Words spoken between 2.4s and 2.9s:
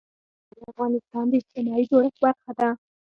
ده.